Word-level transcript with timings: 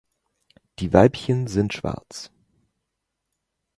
Die 0.79 0.93
Weibchen 0.93 1.45
sind 1.45 1.73
schwarz. 1.73 2.31